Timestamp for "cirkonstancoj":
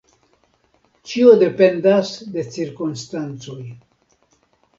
2.57-3.61